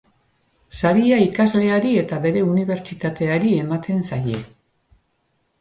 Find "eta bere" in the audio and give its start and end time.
2.03-2.43